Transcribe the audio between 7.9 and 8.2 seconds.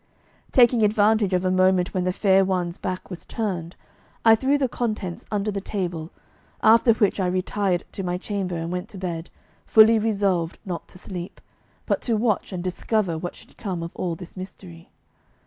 to my